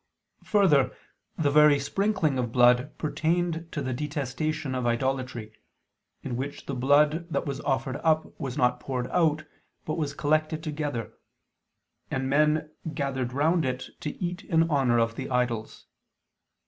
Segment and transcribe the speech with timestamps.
[0.45, 0.97] Further,
[1.37, 5.53] the very sprinkling of blood pertained to the detestation of idolatry,
[6.23, 9.45] in which the blood that was offered up was not poured out,
[9.85, 11.13] but was collected together,
[12.09, 15.85] and men gathered round it to eat in honor of the idols.